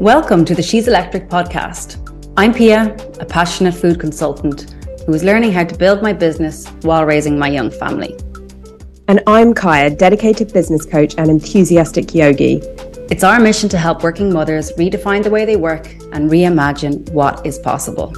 [0.00, 1.96] Welcome to the She's Electric podcast.
[2.36, 4.74] I'm Pia, a passionate food consultant
[5.06, 8.18] who is learning how to build my business while raising my young family.
[9.08, 12.56] And I'm Kaya, dedicated business coach and enthusiastic yogi.
[13.10, 17.46] It's our mission to help working mothers redefine the way they work and reimagine what
[17.46, 18.12] is possible.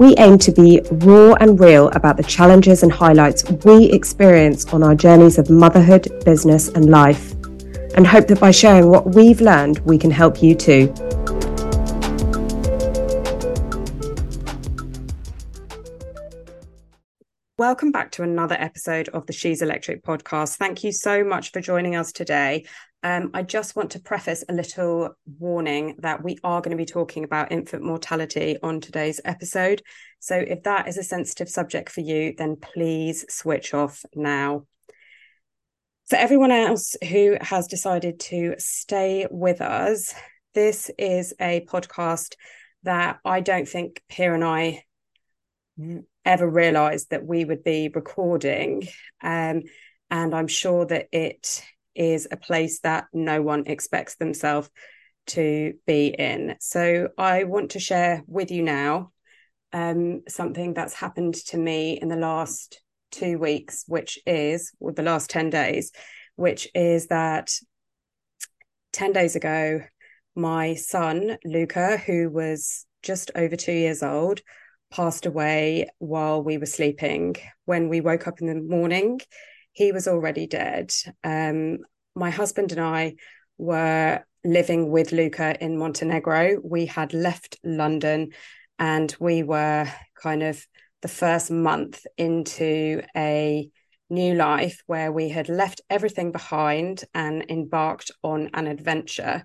[0.00, 4.82] We aim to be raw and real about the challenges and highlights we experience on
[4.82, 7.32] our journeys of motherhood, business, and life,
[7.94, 10.86] and hope that by sharing what we've learned, we can help you too.
[17.58, 20.56] Welcome back to another episode of the She's Electric podcast.
[20.56, 22.64] Thank you so much for joining us today.
[23.02, 26.86] Um, I just want to preface a little warning that we are going to be
[26.86, 29.82] talking about infant mortality on today's episode.
[30.18, 34.66] So, if that is a sensitive subject for you, then please switch off now.
[36.08, 40.12] For everyone else who has decided to stay with us,
[40.54, 42.34] this is a podcast
[42.82, 44.84] that I don't think Pia and I
[46.24, 48.88] ever realized that we would be recording.
[49.22, 49.62] Um,
[50.10, 51.62] and I'm sure that it
[51.94, 54.70] is a place that no one expects themselves
[55.28, 56.56] to be in.
[56.60, 59.12] So I want to share with you now
[59.72, 65.02] um, something that's happened to me in the last two weeks, which is, or the
[65.02, 65.92] last 10 days,
[66.36, 67.50] which is that
[68.92, 69.82] 10 days ago,
[70.34, 74.40] my son, Luca, who was just over two years old,
[74.90, 77.36] passed away while we were sleeping.
[77.64, 79.20] When we woke up in the morning,
[79.72, 80.92] he was already dead.
[81.24, 81.78] Um,
[82.14, 83.14] my husband and I
[83.58, 86.60] were living with Luca in Montenegro.
[86.62, 88.30] We had left London
[88.78, 89.86] and we were
[90.20, 90.66] kind of
[91.02, 93.70] the first month into a
[94.08, 99.44] new life where we had left everything behind and embarked on an adventure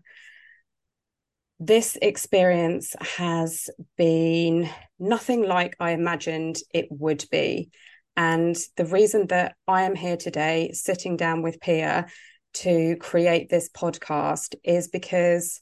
[1.60, 7.72] this experience has been nothing like I imagined it would be.
[8.18, 12.08] And the reason that I am here today, sitting down with Pia
[12.56, 15.62] to create this podcast, is because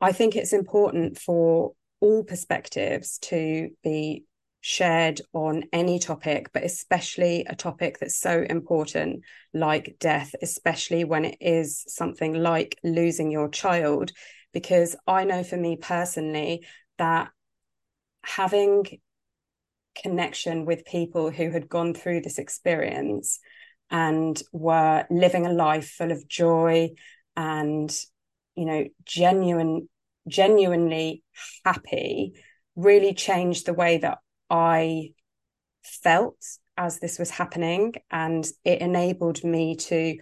[0.00, 4.24] I think it's important for all perspectives to be
[4.60, 9.22] shared on any topic, but especially a topic that's so important
[9.54, 14.12] like death, especially when it is something like losing your child.
[14.52, 16.64] Because I know for me personally
[16.98, 17.30] that
[18.24, 18.84] having
[19.94, 23.38] connection with people who had gone through this experience
[23.90, 26.90] and were living a life full of joy
[27.36, 27.94] and
[28.54, 29.88] you know genuine
[30.28, 31.22] genuinely
[31.64, 32.32] happy
[32.76, 35.12] really changed the way that I
[35.84, 36.36] felt
[36.76, 40.16] as this was happening and it enabled me to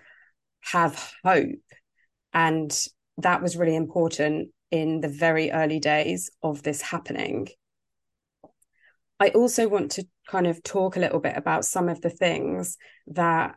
[0.62, 1.60] have hope
[2.32, 2.76] and
[3.18, 7.48] that was really important in the very early days of this happening.
[9.20, 12.78] I also want to kind of talk a little bit about some of the things
[13.08, 13.54] that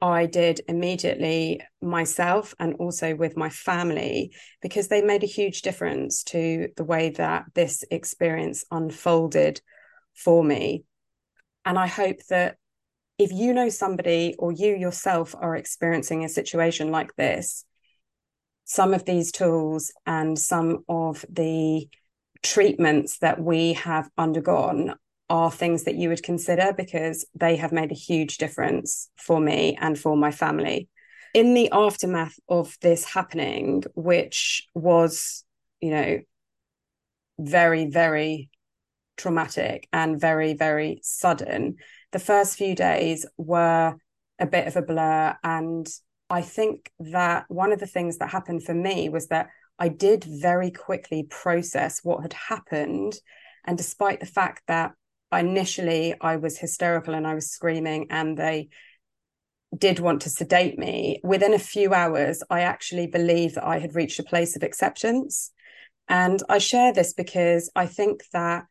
[0.00, 4.32] I did immediately myself and also with my family
[4.62, 9.60] because they made a huge difference to the way that this experience unfolded
[10.14, 10.84] for me.
[11.66, 12.56] And I hope that
[13.18, 17.64] if you know somebody or you yourself are experiencing a situation like this,
[18.64, 21.88] some of these tools and some of the
[22.44, 24.94] treatments that we have undergone
[25.30, 29.76] are things that you would consider because they have made a huge difference for me
[29.80, 30.88] and for my family.
[31.32, 35.42] In the aftermath of this happening, which was,
[35.80, 36.20] you know,
[37.38, 38.50] very, very
[39.16, 41.76] traumatic and very, very sudden,
[42.12, 43.96] the first few days were
[44.38, 45.88] a bit of a blur and
[46.30, 50.24] I think that one of the things that happened for me was that I did
[50.24, 53.14] very quickly process what had happened.
[53.64, 54.92] And despite the fact that
[55.32, 58.68] initially I was hysterical and I was screaming and they
[59.76, 63.94] did want to sedate me, within a few hours, I actually believe that I had
[63.94, 65.50] reached a place of acceptance.
[66.08, 68.66] And I share this because I think that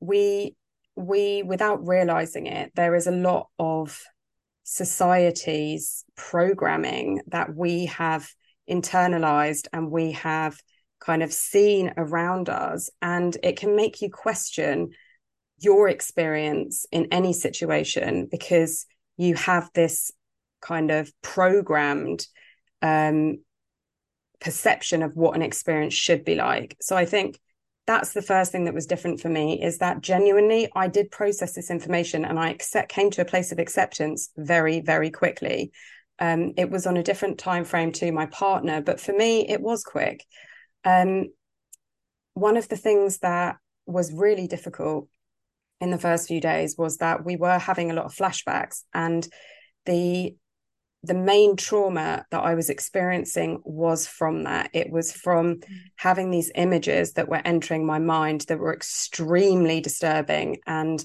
[0.00, 0.56] we
[0.94, 4.02] we without realizing it there is a lot of
[4.62, 8.28] society's programming that we have
[8.70, 10.60] internalized and we have
[11.00, 12.90] kind of seen around us.
[13.02, 14.90] And it can make you question
[15.58, 18.86] your experience in any situation because
[19.16, 20.10] you have this
[20.60, 22.26] kind of programmed
[22.82, 23.38] um,
[24.40, 26.76] perception of what an experience should be like.
[26.80, 27.40] So I think
[27.86, 31.54] that's the first thing that was different for me is that genuinely I did process
[31.54, 35.70] this information and I accept, came to a place of acceptance very, very quickly.
[36.18, 39.60] Um, it was on a different time frame to my partner, but for me, it
[39.60, 40.24] was quick.
[40.84, 41.26] Um,
[42.34, 45.08] one of the things that was really difficult
[45.80, 49.26] in the first few days was that we were having a lot of flashbacks and
[49.84, 50.34] the
[51.02, 54.70] the main trauma that I was experiencing was from that.
[54.72, 55.64] It was from mm.
[55.94, 61.04] having these images that were entering my mind that were extremely disturbing and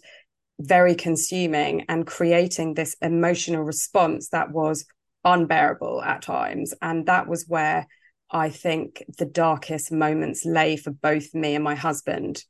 [0.60, 4.86] very consuming and creating this emotional response that was
[5.24, 6.74] unbearable at times.
[6.82, 7.88] And that was where
[8.30, 12.44] I think the darkest moments lay for both me and my husband.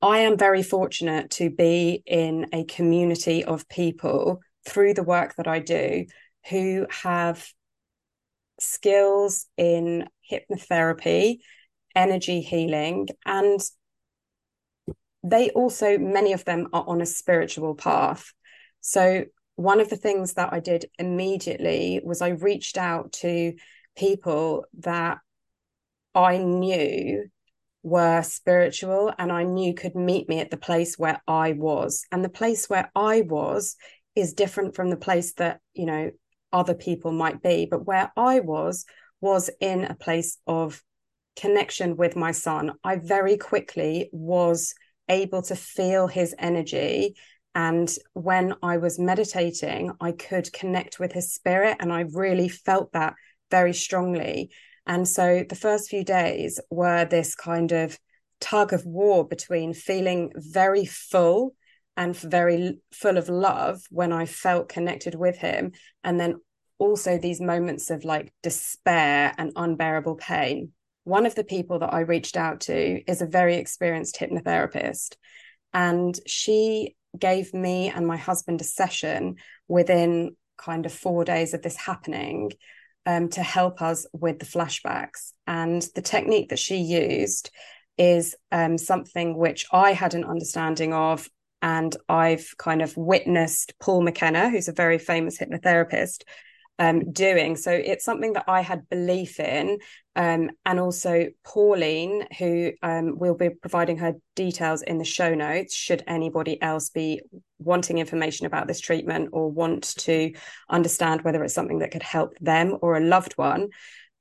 [0.00, 5.48] I am very fortunate to be in a community of people through the work that
[5.48, 6.06] I do
[6.48, 7.46] who have
[8.60, 11.38] skills in hypnotherapy,
[11.94, 13.60] energy healing, and
[15.22, 18.32] they also, many of them are on a spiritual path.
[18.80, 19.24] So,
[19.56, 23.54] one of the things that I did immediately was I reached out to
[23.96, 25.18] people that
[26.14, 27.26] I knew
[27.82, 32.06] were spiritual and I knew could meet me at the place where I was.
[32.10, 33.76] And the place where I was
[34.14, 36.10] is different from the place that you know
[36.52, 38.84] other people might be but where i was
[39.20, 40.82] was in a place of
[41.36, 44.74] connection with my son i very quickly was
[45.08, 47.14] able to feel his energy
[47.54, 52.92] and when i was meditating i could connect with his spirit and i really felt
[52.92, 53.14] that
[53.50, 54.50] very strongly
[54.86, 57.98] and so the first few days were this kind of
[58.40, 61.54] tug of war between feeling very full
[61.96, 65.72] and very full of love when I felt connected with him.
[66.02, 66.40] And then
[66.78, 70.72] also these moments of like despair and unbearable pain.
[71.04, 75.16] One of the people that I reached out to is a very experienced hypnotherapist.
[75.72, 79.36] And she gave me and my husband a session
[79.68, 82.52] within kind of four days of this happening
[83.06, 85.32] um, to help us with the flashbacks.
[85.46, 87.50] And the technique that she used
[87.98, 91.28] is um, something which I had an understanding of
[91.62, 96.24] and I've kind of witnessed Paul McKenna, who's a very famous hypnotherapist,
[96.78, 97.56] um, doing.
[97.56, 99.78] So it's something that I had belief in.
[100.16, 105.74] Um, and also Pauline, who um, will be providing her details in the show notes,
[105.74, 107.20] should anybody else be
[107.58, 110.32] wanting information about this treatment or want to
[110.68, 113.68] understand whether it's something that could help them or a loved one.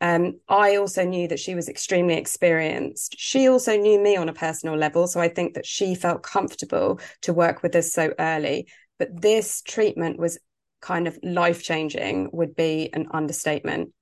[0.01, 3.15] Um, I also knew that she was extremely experienced.
[3.17, 5.07] She also knew me on a personal level.
[5.07, 8.67] So I think that she felt comfortable to work with us so early.
[8.99, 10.39] But this treatment was
[10.83, 13.93] kind of life changing, would be an understatement.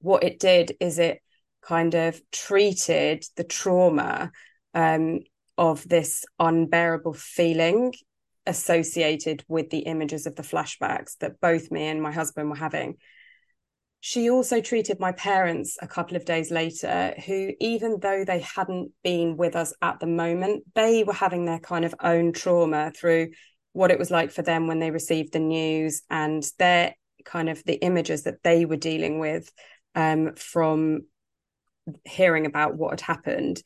[0.00, 1.20] What it did is it
[1.62, 4.32] kind of treated the trauma
[4.74, 5.20] um,
[5.56, 7.94] of this unbearable feeling
[8.44, 12.96] associated with the images of the flashbacks that both me and my husband were having
[14.06, 18.92] she also treated my parents a couple of days later, who, even though they hadn't
[19.02, 23.30] been with us at the moment, they were having their kind of own trauma through
[23.74, 26.94] what it was like for them when they received the news and their
[27.24, 29.52] kind of the images that they were dealing with
[29.94, 31.02] um, from
[32.04, 33.62] hearing about what had happened.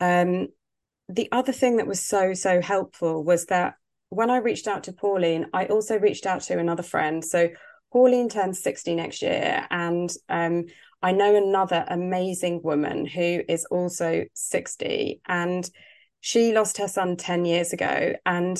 [0.00, 0.48] Um,
[1.08, 3.74] the other thing that was so, so helpful was that
[4.08, 7.24] when I reached out to Pauline, I also reached out to another friend.
[7.24, 7.48] So
[7.92, 9.66] Pauline turns 60 next year.
[9.70, 10.64] And um,
[11.00, 15.68] I know another amazing woman who is also 60 and
[16.20, 18.14] she lost her son 10 years ago.
[18.26, 18.58] And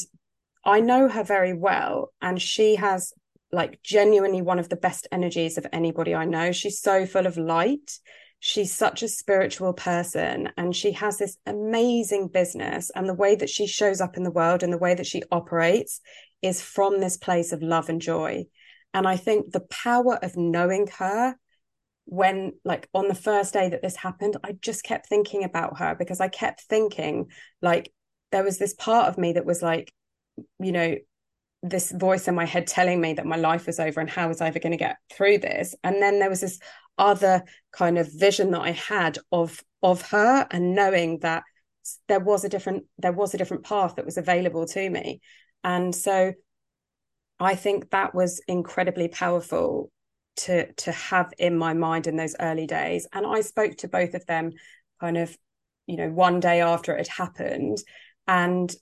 [0.64, 2.12] I know her very well.
[2.20, 3.12] And she has
[3.52, 6.52] like genuinely one of the best energies of anybody I know.
[6.52, 7.98] She's so full of light.
[8.40, 12.90] She's such a spiritual person and she has this amazing business.
[12.94, 15.22] And the way that she shows up in the world and the way that she
[15.30, 16.00] operates
[16.42, 18.44] is from this place of love and joy.
[18.92, 21.36] And I think the power of knowing her
[22.06, 25.94] when, like, on the first day that this happened, I just kept thinking about her
[25.94, 27.28] because I kept thinking,
[27.62, 27.92] like,
[28.30, 29.90] there was this part of me that was like,
[30.58, 30.96] you know,
[31.62, 34.40] this voice in my head telling me that my life was over and how was
[34.40, 35.74] I ever going to get through this?
[35.82, 36.58] And then there was this
[36.98, 41.42] other kind of vision that I had of of her and knowing that
[42.08, 45.20] there was a different there was a different path that was available to me.
[45.62, 46.32] And so
[47.40, 49.90] I think that was incredibly powerful
[50.36, 53.06] to to have in my mind in those early days.
[53.12, 54.52] And I spoke to both of them
[55.00, 55.36] kind of,
[55.86, 57.78] you know, one day after it had happened.
[58.26, 58.74] And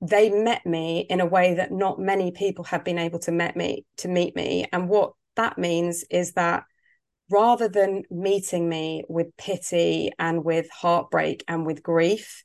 [0.00, 3.56] they met me in a way that not many people have been able to met
[3.56, 4.66] me to meet me.
[4.72, 6.64] And what that means is that
[7.30, 12.44] rather than meeting me with pity and with heartbreak and with grief,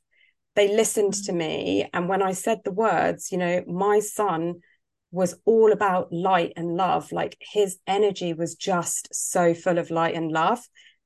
[0.54, 1.88] they listened to me.
[1.92, 4.56] And when I said the words, you know, my son
[5.10, 7.12] was all about light and love.
[7.12, 10.60] Like his energy was just so full of light and love.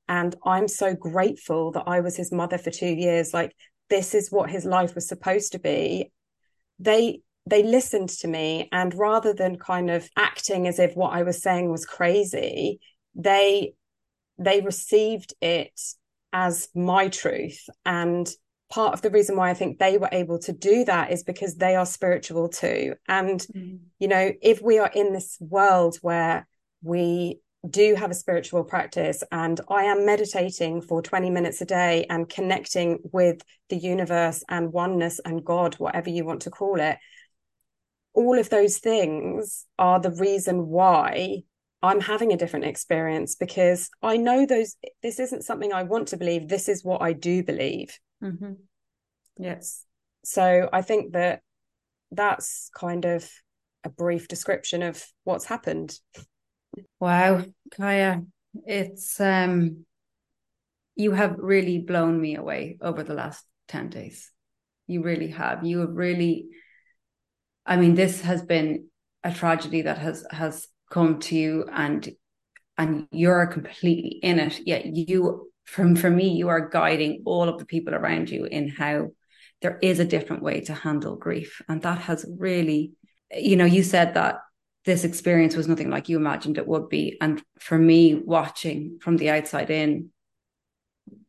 [0.08, 3.34] And I'm so grateful that I was his mother for two years.
[3.34, 3.52] Like
[3.90, 6.12] this is what his life was supposed to be.
[6.78, 11.22] They they listened to me and rather than kind of acting as if what I
[11.22, 12.80] was saying was crazy,
[13.14, 13.74] they
[14.38, 15.80] they received it
[16.32, 18.28] as my truth and
[18.68, 21.54] part of the reason why I think they were able to do that is because
[21.54, 22.94] they are spiritual too.
[23.08, 23.78] And, mm.
[23.98, 26.46] you know, if we are in this world where
[26.82, 32.06] we do have a spiritual practice and I am meditating for 20 minutes a day
[32.08, 36.98] and connecting with the universe and oneness and God, whatever you want to call it,
[38.14, 41.42] all of those things are the reason why
[41.82, 46.16] I'm having a different experience because I know those, this isn't something I want to
[46.16, 46.48] believe.
[46.48, 47.98] This is what I do believe.
[48.22, 48.52] Mm-hmm.
[49.38, 49.84] Yes.
[50.24, 51.42] So I think that
[52.10, 53.28] that's kind of
[53.84, 55.98] a brief description of what's happened.
[57.00, 57.44] Wow,
[57.76, 58.22] Kaya,
[58.66, 59.84] it's um
[60.94, 64.30] you have really blown me away over the last 10 days.
[64.86, 65.64] You really have.
[65.64, 66.46] You have really
[67.64, 68.86] I mean this has been
[69.24, 72.08] a tragedy that has has come to you and
[72.78, 77.58] and you're completely in it yet you from for me you are guiding all of
[77.58, 79.08] the people around you in how
[79.62, 82.92] there is a different way to handle grief and that has really
[83.36, 84.36] you know you said that
[84.86, 89.16] this experience was nothing like you imagined it would be and for me watching from
[89.16, 90.10] the outside in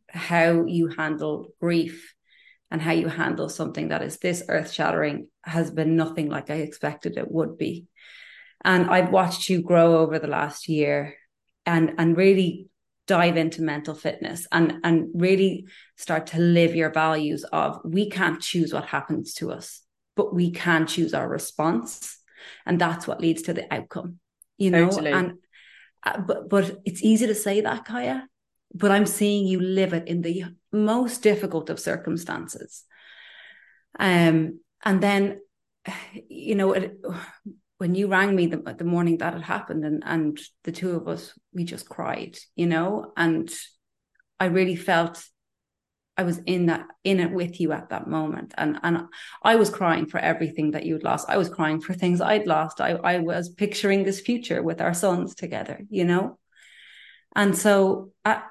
[0.10, 2.14] how you handle grief
[2.70, 6.56] and how you handle something that is this earth shattering has been nothing like I
[6.56, 7.88] expected it would be.
[8.64, 11.16] And I've watched you grow over the last year
[11.66, 12.68] and and really
[13.06, 18.42] dive into mental fitness and and really start to live your values of we can't
[18.42, 19.82] choose what happens to us
[20.18, 22.18] but we can choose our response
[22.66, 24.20] and that's what leads to the outcome
[24.58, 24.90] you know?
[24.90, 25.12] Totally.
[25.12, 25.34] and
[26.06, 28.28] uh, but but it's easy to say that kaya
[28.74, 32.84] but i'm seeing you live it in the most difficult of circumstances.
[34.00, 35.40] Um and then
[36.30, 37.00] you know it,
[37.78, 41.08] when you rang me the, the morning that it happened and and the two of
[41.08, 43.12] us we just cried you know?
[43.16, 43.52] And
[44.40, 45.24] i really felt
[46.18, 48.54] i was in that in it with you at that moment.
[48.58, 49.08] And and
[49.44, 51.30] i was crying for everything that you'd lost.
[51.30, 52.82] I was crying for things i'd lost.
[52.82, 56.38] I i was picturing this future with our sons together you know?
[57.36, 58.42] And so I,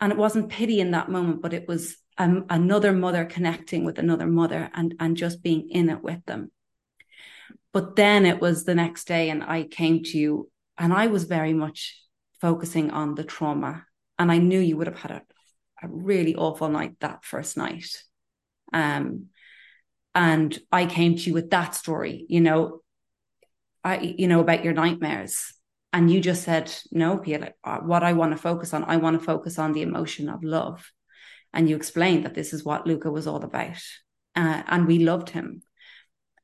[0.00, 3.98] and it wasn't pity in that moment but it was um, another mother connecting with
[3.98, 6.50] another mother and and just being in it with them.
[7.72, 11.24] But then it was the next day, and I came to you, and I was
[11.24, 12.00] very much
[12.40, 13.84] focusing on the trauma.
[14.18, 15.22] And I knew you would have had a,
[15.82, 17.88] a really awful night that first night.
[18.72, 19.26] Um,
[20.14, 22.80] and I came to you with that story, you know,
[23.84, 25.52] I, you know, about your nightmares.
[25.92, 29.18] And you just said, no, Pia, uh, what I want to focus on, I want
[29.18, 30.90] to focus on the emotion of love.
[31.52, 33.82] And you explained that this is what Luca was all about.
[34.34, 35.62] Uh, and we loved him.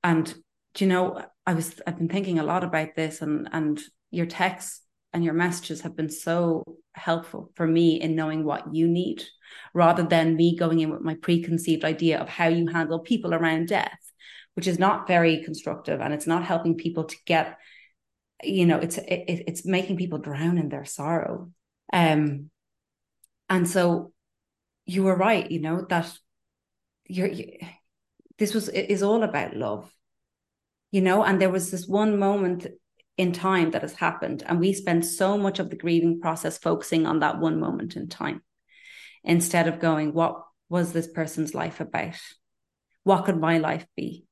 [0.04, 0.32] And
[0.74, 4.26] do you know, I was I've been thinking a lot about this and and your
[4.26, 4.80] texts
[5.12, 6.64] and your messages have been so
[6.94, 9.22] helpful for me in knowing what you need
[9.74, 13.68] rather than me going in with my preconceived idea of how you handle people around
[13.68, 14.12] death
[14.54, 17.58] which is not very constructive and it's not helping people to get
[18.42, 21.50] you know it's it, it's making people drown in their sorrow.
[21.92, 22.50] Um
[23.48, 24.12] and so
[24.86, 26.12] you were right you know that
[27.06, 27.58] you're you,
[28.38, 29.92] this was is all about love
[30.90, 32.66] you know and there was this one moment
[33.16, 34.42] in time that has happened.
[34.46, 38.08] And we spend so much of the grieving process focusing on that one moment in
[38.08, 38.42] time
[39.24, 42.16] instead of going what was this person's life about?
[43.04, 44.24] What could my life be?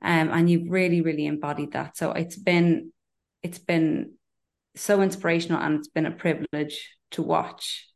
[0.00, 1.96] Um, and you've really really embodied that.
[1.96, 2.92] So it's been
[3.42, 4.14] it's been
[4.76, 7.86] so inspirational and it's been a privilege to watch.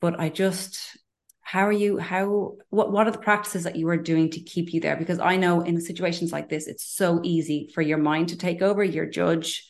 [0.00, 0.96] But i just
[1.44, 4.72] how are you how what what are the practices that you are doing to keep
[4.72, 4.96] you there?
[4.96, 8.62] Because i know in situations like this it's so easy for your mind to take
[8.62, 9.66] over your judge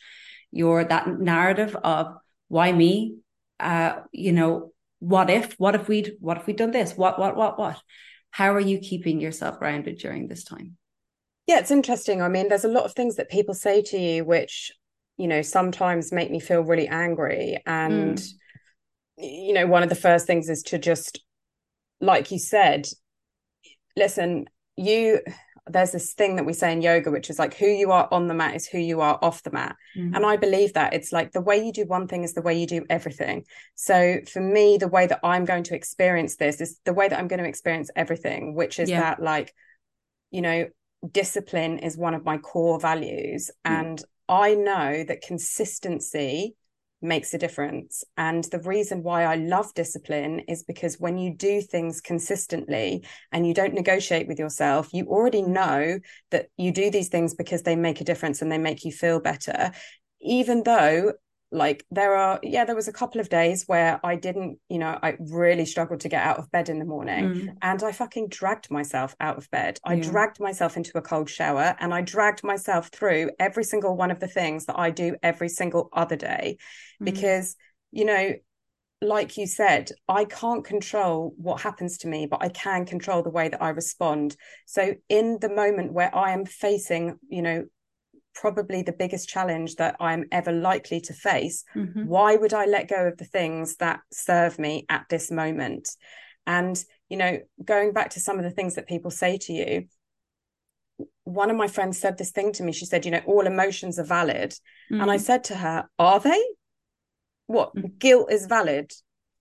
[0.51, 2.15] your that narrative of
[2.47, 3.17] why me?
[3.59, 6.93] Uh you know what if what if we'd what if we'd done this?
[6.95, 7.81] What what what what?
[8.31, 10.77] How are you keeping yourself grounded during this time?
[11.45, 12.21] Yeah it's interesting.
[12.21, 14.71] I mean there's a lot of things that people say to you which
[15.17, 17.61] you know sometimes make me feel really angry.
[17.65, 18.33] And mm.
[19.17, 21.19] you know one of the first things is to just
[22.01, 22.87] like you said,
[23.95, 25.19] listen, you
[25.67, 28.27] there's this thing that we say in yoga which is like who you are on
[28.27, 30.13] the mat is who you are off the mat mm-hmm.
[30.13, 32.57] and i believe that it's like the way you do one thing is the way
[32.57, 36.79] you do everything so for me the way that i'm going to experience this is
[36.85, 38.99] the way that i'm going to experience everything which is yeah.
[38.99, 39.53] that like
[40.29, 40.67] you know
[41.11, 43.71] discipline is one of my core values mm.
[43.71, 46.55] and i know that consistency
[47.01, 48.03] makes a difference.
[48.17, 53.47] And the reason why I love discipline is because when you do things consistently and
[53.47, 55.99] you don't negotiate with yourself, you already know
[56.31, 59.19] that you do these things because they make a difference and they make you feel
[59.19, 59.71] better.
[60.21, 61.13] Even though
[61.55, 64.97] like there are yeah there was a couple of days where i didn't you know
[65.01, 67.55] i really struggled to get out of bed in the morning mm.
[67.61, 70.03] and i fucking dragged myself out of bed i yeah.
[70.03, 74.19] dragged myself into a cold shower and i dragged myself through every single one of
[74.19, 76.57] the things that i do every single other day
[77.01, 77.05] mm.
[77.05, 77.55] because
[77.91, 78.33] you know
[79.01, 83.29] like you said, I can't control what happens to me, but I can control the
[83.29, 84.35] way that I respond.
[84.65, 87.65] So, in the moment where I am facing, you know,
[88.35, 91.63] probably the biggest challenge that I'm ever likely to face.
[91.75, 92.05] Mm-hmm.
[92.05, 95.89] Why would I let go of the things that serve me at this moment?
[96.45, 96.77] And,
[97.09, 99.85] you know, going back to some of the things that people say to you,
[101.23, 102.71] one of my friends said this thing to me.
[102.71, 104.51] She said, you know, all emotions are valid.
[104.51, 105.01] Mm-hmm.
[105.01, 105.23] And I mm-hmm.
[105.23, 106.43] said to her, are they?
[107.47, 107.87] What mm-hmm.
[107.97, 108.91] guilt is valid?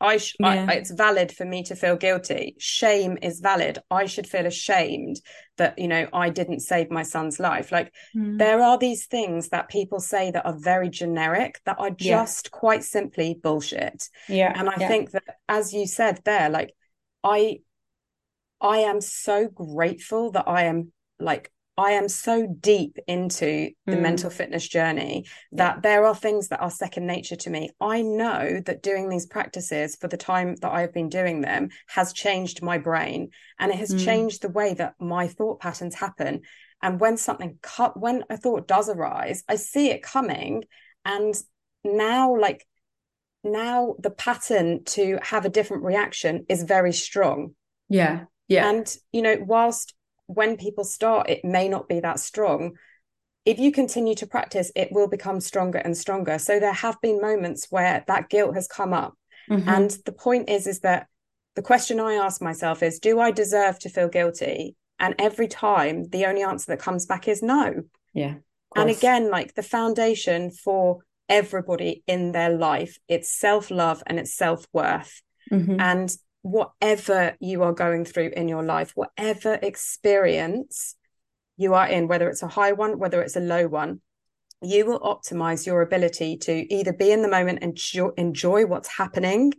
[0.01, 0.67] I, sh- yeah.
[0.69, 2.57] I, it's valid for me to feel guilty.
[2.59, 3.79] Shame is valid.
[3.91, 5.21] I should feel ashamed
[5.57, 7.71] that you know I didn't save my son's life.
[7.71, 8.39] Like mm.
[8.39, 12.59] there are these things that people say that are very generic that are just yeah.
[12.59, 14.09] quite simply bullshit.
[14.29, 14.53] Yeah.
[14.55, 14.89] And I yeah.
[14.89, 16.75] think that as you said there, like
[17.23, 17.61] I
[18.61, 24.01] I am so grateful that I am like I am so deep into the mm.
[24.01, 27.71] mental fitness journey that there are things that are second nature to me.
[27.81, 32.13] I know that doing these practices for the time that I've been doing them has
[32.13, 34.05] changed my brain and it has mm.
[34.05, 36.43] changed the way that my thought patterns happen.
[36.81, 40.65] And when something cut, when a thought does arise, I see it coming.
[41.05, 41.35] And
[41.83, 42.67] now, like,
[43.43, 47.55] now the pattern to have a different reaction is very strong.
[47.89, 48.25] Yeah.
[48.47, 48.69] Yeah.
[48.69, 49.95] And, you know, whilst
[50.27, 52.73] when people start, it may not be that strong.
[53.45, 56.39] If you continue to practice, it will become stronger and stronger.
[56.39, 59.15] So there have been moments where that guilt has come up.
[59.51, 59.69] Mm-hmm.
[59.69, 61.09] And the point is, is that
[61.55, 64.77] the question I ask myself is, do I deserve to feel guilty?
[64.99, 67.83] And every time the only answer that comes back is no.
[68.13, 68.37] Yeah.
[68.77, 74.35] And again, like the foundation for everybody in their life, it's self love and it's
[74.35, 75.23] self worth.
[75.53, 75.79] Mm-hmm.
[75.79, 80.95] And whatever you are going through in your life, whatever experience
[81.57, 84.03] you are in, whether it's a high one, whether it's a low one,
[84.61, 88.89] you will optimize your ability to either be in the moment and enjoy, enjoy what's
[88.89, 89.55] happening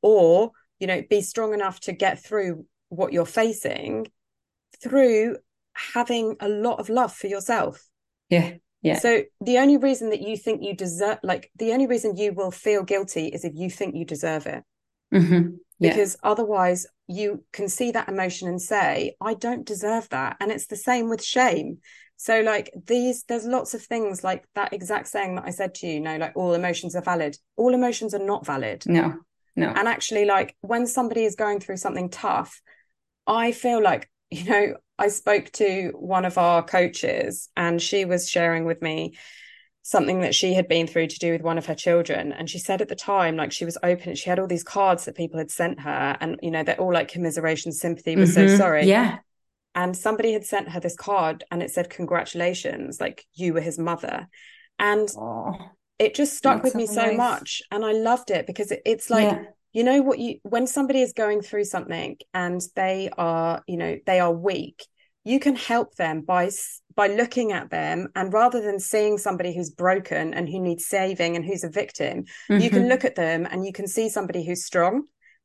[0.00, 4.06] or, you know, be strong enough to get through what you're facing
[4.80, 5.38] through
[5.72, 7.84] having a lot of love for yourself.
[8.28, 8.54] Yeah.
[8.80, 9.00] Yeah.
[9.00, 12.52] So the only reason that you think you deserve, like, the only reason you will
[12.52, 14.62] feel guilty is if you think you deserve it.
[15.12, 15.56] Mm-hmm.
[15.80, 20.36] Because otherwise you can see that emotion and say i don't deserve that.
[20.40, 21.78] And it's the same with shame.
[22.16, 25.86] So like these there's lots of things like that exact saying that i said to
[25.86, 27.36] you, you know like all emotions are valid.
[27.56, 28.84] All emotions are not valid.
[28.86, 29.16] No
[29.56, 29.68] no.
[29.68, 32.60] And actually like when somebody is going through something tough
[33.26, 38.28] i feel like you know i spoke to one of our coaches and she was
[38.28, 39.14] sharing with me
[39.82, 42.58] something that she had been through to do with one of her children and she
[42.58, 45.38] said at the time like she was open she had all these cards that people
[45.38, 48.48] had sent her and you know they're all like commiseration sympathy was mm-hmm.
[48.48, 49.18] so sorry yeah
[49.74, 53.78] and somebody had sent her this card and it said congratulations like you were his
[53.78, 54.28] mother
[54.78, 55.08] and
[55.98, 57.16] it just stuck with me so nice.
[57.16, 59.44] much and i loved it because it, it's like yeah.
[59.72, 63.98] you know what you when somebody is going through something and they are you know
[64.06, 64.86] they are weak
[65.24, 66.50] you can help them by
[66.94, 71.36] by looking at them and rather than seeing somebody who's broken and who needs saving
[71.36, 72.60] and who's a victim mm-hmm.
[72.60, 72.88] you can mm-hmm.
[72.88, 75.04] look at them and you can see somebody who's strong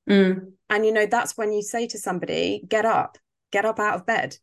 [0.09, 0.39] mm.
[0.69, 3.17] and you know that's when you say to somebody get up
[3.51, 4.35] get up out of bed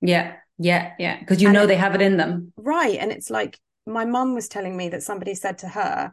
[0.00, 3.12] yeah yeah yeah because you and know it, they have it in them right and
[3.12, 6.12] it's like my mum was telling me that somebody said to her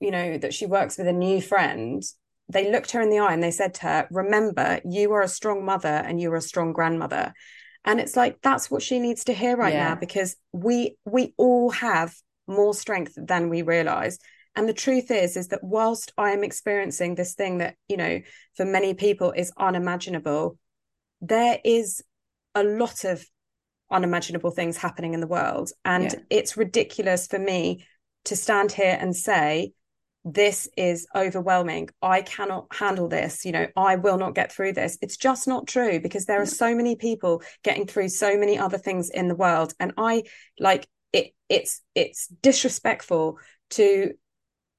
[0.00, 2.02] you know that she works with a new friend
[2.48, 5.28] they looked her in the eye and they said to her remember you are a
[5.28, 7.32] strong mother and you are a strong grandmother
[7.84, 9.90] and it's like that's what she needs to hear right yeah.
[9.90, 12.14] now because we we all have
[12.46, 14.18] more strength than we realize
[14.56, 18.20] and the truth is is that whilst i am experiencing this thing that you know
[18.56, 20.58] for many people is unimaginable
[21.20, 22.02] there is
[22.54, 23.24] a lot of
[23.90, 26.18] unimaginable things happening in the world and yeah.
[26.30, 27.84] it's ridiculous for me
[28.24, 29.72] to stand here and say
[30.24, 31.90] this is overwhelming.
[32.00, 33.44] I cannot handle this.
[33.44, 34.96] You know, I will not get through this.
[35.02, 38.78] It's just not true because there are so many people getting through so many other
[38.78, 39.74] things in the world.
[39.78, 40.24] And I
[40.58, 43.38] like it, it's, it's disrespectful
[43.70, 44.14] to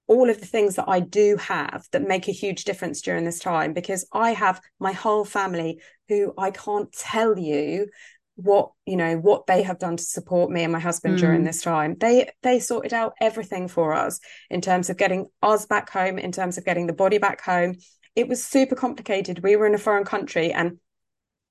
[0.08, 3.40] all of the things that I do have that make a huge difference during this
[3.40, 5.80] time because I have my whole family
[6.10, 7.88] who I can't tell you
[8.36, 11.20] what you know what they have done to support me and my husband mm.
[11.20, 11.96] during this time.
[12.00, 14.20] They they sorted out everything for us
[14.50, 17.76] in terms of getting us back home in terms of getting the body back home.
[18.16, 19.42] It was super complicated.
[19.42, 20.80] We were in a foreign country and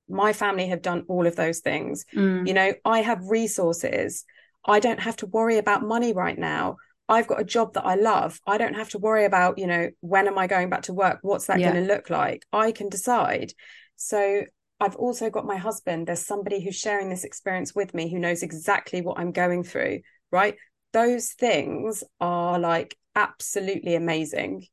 [0.07, 2.05] my family have done all of those things.
[2.13, 2.47] Mm.
[2.47, 4.23] you know i have resources.
[4.67, 6.77] I don't have to worry about money right now.
[7.07, 8.39] I've got a job that i love.
[8.45, 11.19] I don't have to worry about you know when am i going back to work?
[11.23, 11.71] What's that yeah.
[11.71, 12.45] going to look like?
[12.53, 13.53] I can decide.
[13.95, 14.43] So
[14.79, 16.07] I've also got my husband.
[16.07, 20.01] There's somebody who's sharing this experience with me who knows exactly what I'm going through,
[20.31, 20.55] right?
[20.91, 24.67] Those things are like absolutely amazing.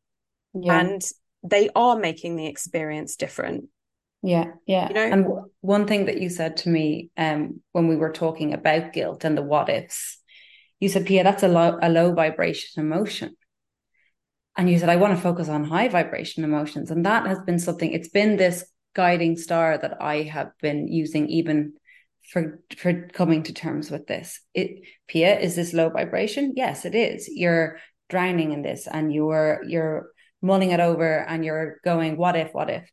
[0.54, 0.80] Yeah.
[0.80, 1.02] And
[1.42, 3.66] they are making the experience different.
[4.22, 4.88] Yeah, yeah.
[4.88, 5.02] You know?
[5.02, 5.26] And
[5.60, 9.36] one thing that you said to me um, when we were talking about guilt and
[9.36, 10.18] the what ifs,
[10.78, 13.36] you said, Pia, that's a low, a low vibration emotion.
[14.56, 16.90] And you said, I want to focus on high vibration emotions.
[16.90, 21.28] And that has been something, it's been this guiding star that I have been using
[21.28, 21.74] even
[22.30, 24.40] for for coming to terms with this.
[24.54, 26.54] It Pia, is this low vibration?
[26.56, 27.28] Yes, it is.
[27.28, 27.78] You're
[28.08, 32.68] drowning in this and you're you're mulling it over and you're going, what if, what
[32.68, 32.90] if?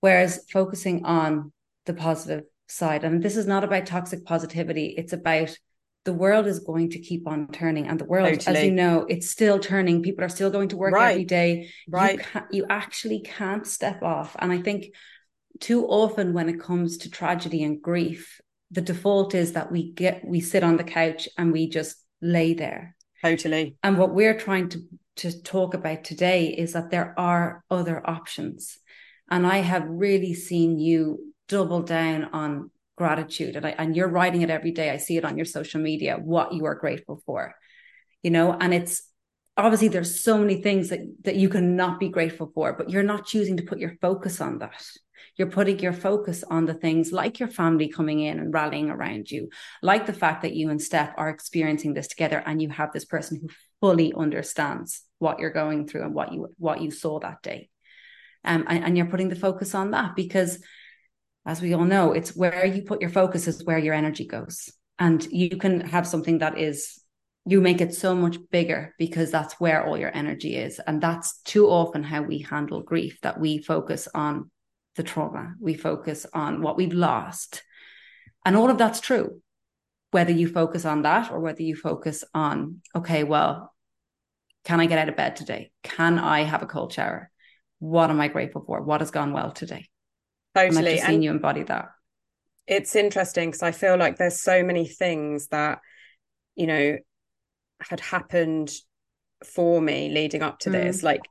[0.00, 1.52] Whereas focusing on
[1.86, 5.56] the positive side, and this is not about toxic positivity, it's about
[6.04, 8.56] the world is going to keep on turning and the world totally.
[8.56, 10.02] as you know it's still turning.
[10.02, 11.12] People are still going to work right.
[11.12, 12.20] every day right.
[12.34, 14.36] you, you actually can't step off.
[14.38, 14.86] And i think
[15.60, 20.24] too often when it comes to tragedy and grief the default is that we get
[20.24, 22.96] we sit on the couch and we just lay there.
[23.22, 23.76] Totally.
[23.82, 24.80] And what we're trying to
[25.16, 28.78] to talk about today is that there are other options.
[29.28, 33.56] And i have really seen you double down on gratitude.
[33.56, 34.88] And, I, and you're writing it every day.
[34.90, 37.54] I see it on your social media what you are grateful for
[38.22, 38.56] you know?
[38.58, 39.02] And it's
[39.56, 43.26] obviously there's so many things that that you cannot be grateful for but you're not
[43.26, 44.82] choosing to put your focus on that.
[45.36, 49.30] You're putting your focus on the things like your family coming in and rallying around
[49.30, 49.50] you
[49.82, 53.04] like the fact that you and steph are experiencing this together and you have this
[53.04, 53.48] person who
[53.80, 57.68] fully understands what you're going through and what you what you saw that day.
[58.42, 60.62] Um, and, and you're putting the focus on that because
[61.50, 64.70] as we all know, it's where you put your focus is where your energy goes.
[65.00, 67.02] And you can have something that is,
[67.44, 70.80] you make it so much bigger because that's where all your energy is.
[70.86, 74.48] And that's too often how we handle grief, that we focus on
[74.94, 77.64] the trauma, we focus on what we've lost.
[78.44, 79.42] And all of that's true,
[80.12, 83.74] whether you focus on that or whether you focus on, okay, well,
[84.64, 85.72] can I get out of bed today?
[85.82, 87.28] Can I have a cold shower?
[87.80, 88.82] What am I grateful for?
[88.82, 89.88] What has gone well today?
[90.54, 90.78] Totally.
[90.78, 91.90] And I've seen you embody that.
[92.66, 95.80] It's interesting because I feel like there's so many things that,
[96.54, 96.98] you know,
[97.80, 98.70] had happened
[99.44, 100.72] for me leading up to mm.
[100.72, 101.02] this.
[101.02, 101.22] Like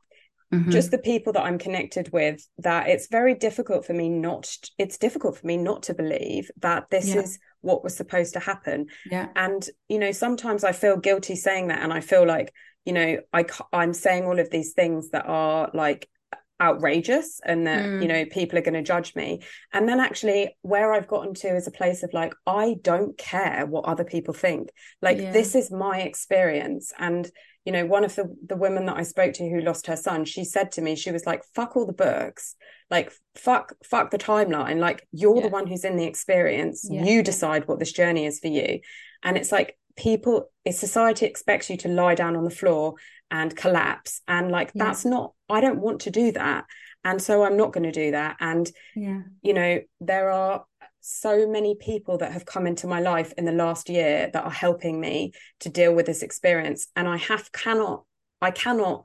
[0.52, 0.72] Mm-hmm.
[0.72, 4.98] just the people that i'm connected with that it's very difficult for me not it's
[4.98, 7.18] difficult for me not to believe that this yeah.
[7.22, 11.68] is what was supposed to happen yeah and you know sometimes i feel guilty saying
[11.68, 12.52] that and i feel like
[12.84, 16.10] you know i i'm saying all of these things that are like
[16.62, 18.02] outrageous and that mm.
[18.02, 19.42] you know people are going to judge me
[19.72, 23.66] and then actually where i've gotten to is a place of like i don't care
[23.66, 24.70] what other people think
[25.02, 25.32] like yeah.
[25.32, 27.32] this is my experience and
[27.64, 30.26] you know one of the the women that i spoke to who lost her son
[30.26, 32.56] she said to me she was like fuck all the books
[32.90, 35.44] like fuck fuck the timeline like you're yeah.
[35.44, 37.04] the one who's in the experience yeah.
[37.04, 38.80] you decide what this journey is for you
[39.24, 42.96] and it's like people society expects you to lie down on the floor
[43.32, 46.66] and collapse and like that's not i don't want to do that
[47.04, 48.36] and so i'm not going to do that.
[48.40, 49.22] And yeah.
[49.42, 50.66] you know there are
[51.02, 54.52] so many people that have come into my life in the last year that are
[54.52, 55.32] helping me
[55.62, 58.04] to deal with this experience and i have cannot
[58.42, 59.04] i cannot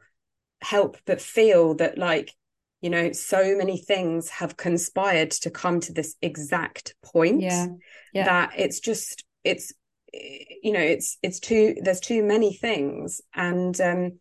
[0.61, 2.33] help but feel that like
[2.81, 7.69] you know so many things have conspired to come to this exact point yeah,
[8.13, 8.25] yeah.
[8.25, 9.73] that it's just it's
[10.13, 13.21] you know it's it's too there's too many things.
[13.35, 14.19] And um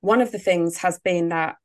[0.00, 1.56] one of the things has been that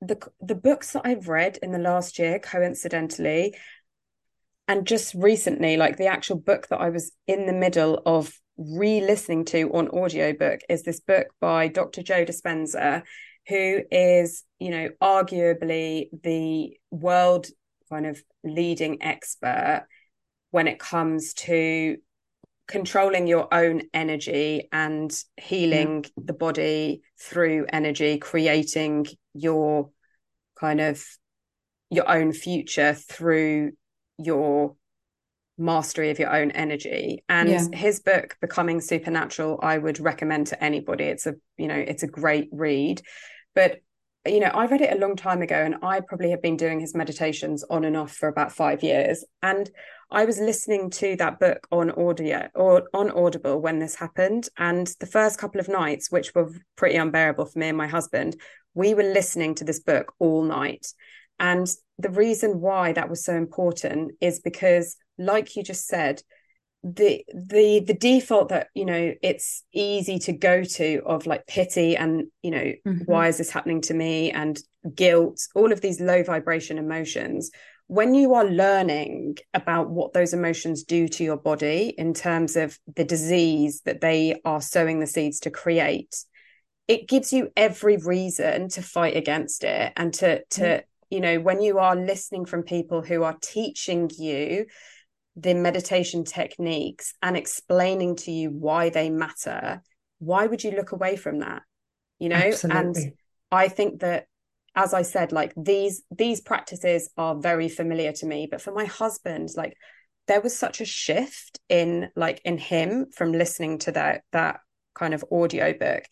[0.00, 3.54] the the books that I've read in the last year coincidentally
[4.68, 9.44] and just recently like the actual book that I was in the middle of re-listening
[9.46, 12.02] to on audiobook is this book by Dr.
[12.02, 13.02] Joe Dispenza
[13.48, 17.46] who is you know arguably the world
[17.88, 19.86] kind of leading expert
[20.50, 21.96] when it comes to
[22.68, 26.24] controlling your own energy and healing yeah.
[26.24, 29.90] the body through energy, creating your
[30.58, 31.04] kind of
[31.90, 33.72] your own future through
[34.18, 34.74] your
[35.58, 37.64] mastery of your own energy and yeah.
[37.72, 42.06] his book becoming supernatural i would recommend to anybody it's a you know it's a
[42.06, 43.00] great read
[43.54, 43.80] but
[44.26, 46.80] you know i read it a long time ago and i probably have been doing
[46.80, 49.24] his meditations on and off for about 5 years.
[49.42, 49.70] And
[50.10, 54.48] i was listening to that book on audio or on audible when this happened.
[54.56, 58.36] And the first couple of nights which were pretty unbearable for me and my husband
[58.74, 60.86] we were listening to this book all night.
[61.40, 61.66] And
[61.98, 66.22] the reason why that was so important is because like you just said
[66.94, 71.96] the the the default that you know it's easy to go to of like pity
[71.96, 72.98] and you know mm-hmm.
[73.06, 74.60] why is this happening to me and
[74.94, 77.50] guilt all of these low vibration emotions
[77.88, 82.78] when you are learning about what those emotions do to your body in terms of
[82.94, 86.24] the disease that they are sowing the seeds to create
[86.86, 91.38] it gives you every reason to fight against it and to to mm you know
[91.38, 94.66] when you are listening from people who are teaching you
[95.36, 99.82] the meditation techniques and explaining to you why they matter
[100.18, 101.62] why would you look away from that
[102.18, 103.02] you know Absolutely.
[103.02, 103.12] and
[103.50, 104.26] i think that
[104.74, 108.86] as i said like these these practices are very familiar to me but for my
[108.86, 109.76] husband like
[110.26, 114.60] there was such a shift in like in him from listening to that that
[114.94, 116.02] kind of audio book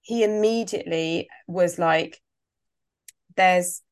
[0.00, 2.20] he immediately was like
[3.36, 3.82] there's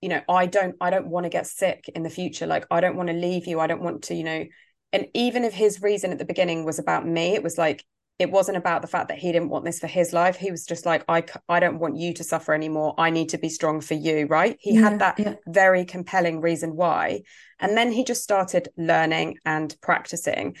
[0.00, 2.80] you know i don't i don't want to get sick in the future like i
[2.80, 4.44] don't want to leave you i don't want to you know
[4.92, 7.84] and even if his reason at the beginning was about me it was like
[8.18, 10.64] it wasn't about the fact that he didn't want this for his life he was
[10.64, 13.80] just like i i don't want you to suffer anymore i need to be strong
[13.80, 15.34] for you right he yeah, had that yeah.
[15.46, 17.20] very compelling reason why
[17.58, 20.56] and then he just started learning and practicing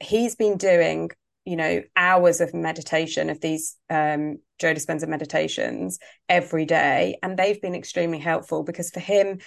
[0.00, 1.10] he's been doing
[1.44, 5.98] you know hours of meditation of these um Joe Dispenza meditations
[6.28, 7.18] every day.
[7.22, 9.40] And they've been extremely helpful because for him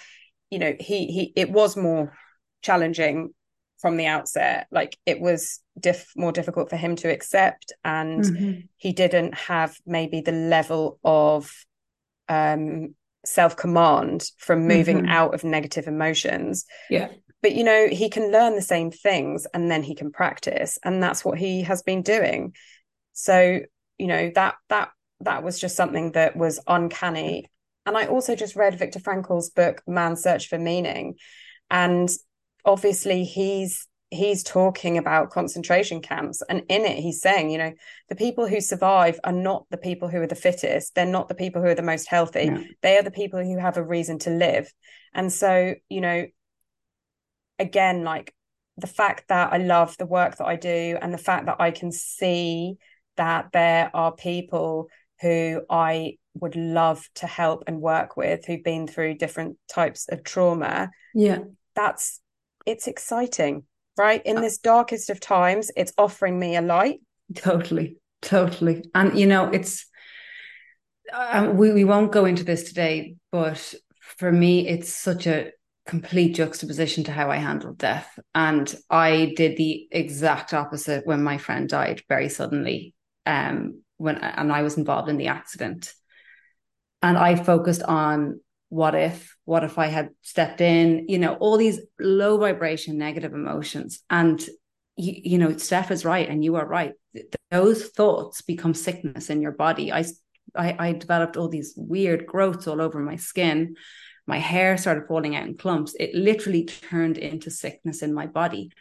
[0.49, 2.13] you know he he it was more
[2.61, 3.33] challenging
[3.79, 4.67] from the outset.
[4.71, 7.73] Like it was diff more difficult for him to accept.
[7.83, 8.59] And mm-hmm.
[8.77, 11.51] he didn't have maybe the level of
[12.29, 15.11] um self command from moving mm-hmm.
[15.11, 16.65] out of negative emotions.
[16.89, 17.09] Yeah
[17.43, 21.03] but you know he can learn the same things and then he can practice and
[21.03, 22.55] that's what he has been doing.
[23.11, 23.59] So
[23.99, 27.51] you know that that that was just something that was uncanny.
[27.85, 31.15] And i also just read viktor frankl's book man's search for meaning.
[31.69, 32.09] And
[32.65, 37.73] obviously he's he's talking about concentration camps and in it he's saying you know
[38.09, 40.95] the people who survive are not the people who are the fittest.
[40.95, 42.75] They're not the people who are the most healthy.
[42.81, 44.71] They are the people who have a reason to live.
[45.13, 46.25] And so you know
[47.59, 48.33] again like
[48.77, 51.71] the fact that I love the work that I do and the fact that I
[51.71, 52.77] can see
[53.17, 54.89] that there are people
[55.21, 60.23] who I would love to help and work with who've been through different types of
[60.23, 60.89] trauma.
[61.13, 61.39] Yeah.
[61.75, 62.19] That's
[62.65, 63.63] it's exciting,
[63.97, 64.21] right?
[64.25, 67.01] In uh, this darkest of times, it's offering me a light.
[67.35, 67.97] Totally.
[68.21, 68.83] Totally.
[68.95, 69.85] And you know, it's
[71.13, 75.51] um, we, we won't go into this today, but for me, it's such a
[75.85, 78.17] complete juxtaposition to how I handled death.
[78.33, 82.93] And I did the exact opposite when my friend died very suddenly.
[83.25, 85.93] Um, when and I was involved in the accident.
[87.01, 91.57] And I focused on what if, what if I had stepped in, you know, all
[91.57, 94.01] these low vibration negative emotions.
[94.09, 94.41] And
[94.95, 96.93] you, you know, Steph is right, and you are right.
[97.51, 99.91] Those thoughts become sickness in your body.
[99.91, 100.05] I
[100.55, 103.75] I, I developed all these weird growths all over my skin
[104.25, 105.95] my hair started falling out in clumps.
[105.99, 108.71] It literally turned into sickness in my body.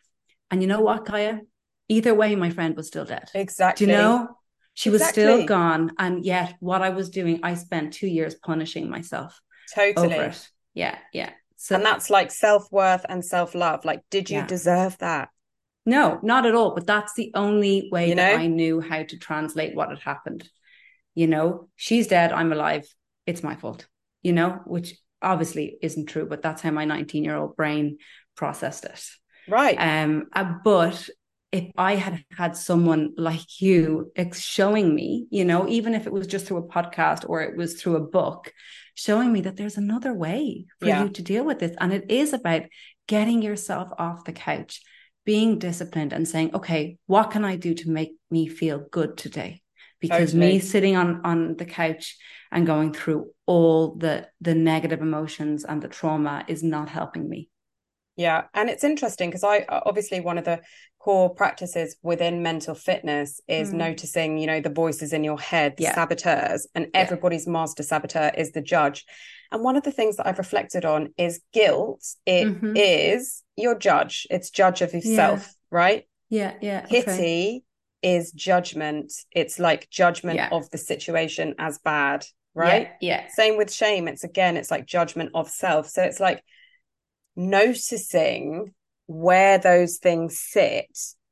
[0.50, 1.40] And you know what, Kaya?
[1.88, 3.28] Either way, my friend was still dead.
[3.35, 3.87] Exactly.
[3.87, 4.28] Do you know?
[4.74, 5.24] She exactly.
[5.24, 5.92] was still gone.
[5.98, 9.40] And yet, what I was doing, I spent two years punishing myself.
[9.74, 10.33] Totally.
[10.74, 10.98] Yeah.
[11.12, 11.31] Yeah.
[11.57, 13.85] So, and that's like self worth and self love.
[13.85, 14.46] Like, did you yeah.
[14.46, 15.28] deserve that?
[15.85, 16.74] No, not at all.
[16.74, 18.38] But that's the only way you that?
[18.38, 20.48] I knew how to translate what had happened.
[21.14, 22.33] You know, she's dead.
[22.33, 22.87] I'm alive.
[23.26, 23.87] It's my fault.
[24.22, 27.99] You know, which obviously isn't true, but that's how my 19 year old brain
[28.37, 29.05] processed it.
[29.49, 29.77] Right.
[29.77, 31.09] Um, uh, but
[31.51, 36.27] if I had had someone like you showing me, you know, even if it was
[36.27, 38.53] just through a podcast or it was through a book,
[38.95, 41.05] showing me that there's another way for yeah.
[41.05, 41.77] you to deal with this.
[41.79, 42.63] And it is about
[43.07, 44.81] getting yourself off the couch,
[45.27, 49.61] being disciplined and saying, okay, what can I do to make me feel good today?
[50.01, 52.17] Because me sitting on on the couch
[52.51, 57.51] and going through all the the negative emotions and the trauma is not helping me
[58.17, 58.45] Yeah.
[58.53, 60.61] And it's interesting because I obviously one of the
[60.99, 63.75] core practices within mental fitness is mm.
[63.75, 65.95] noticing, you know, the voices in your head, the yeah.
[65.95, 67.53] saboteurs, and everybody's yeah.
[67.53, 69.05] master saboteur is the judge.
[69.51, 72.05] And one of the things that I've reflected on is guilt.
[72.25, 72.77] It mm-hmm.
[72.77, 74.27] is your judge.
[74.31, 75.79] It's judge of yourself, yeah.
[75.79, 76.09] right?
[76.29, 76.87] Yeah, yeah.
[76.87, 77.62] Pity okay.
[78.03, 79.12] is judgment.
[79.31, 82.91] It's like judgment of the situation as bad, right?
[83.01, 83.27] Yeah.
[83.29, 84.09] Same with shame.
[84.09, 85.88] It's again, it's like judgment of self.
[85.88, 86.43] So it's like
[87.37, 88.75] noticing
[89.07, 90.87] where those things sit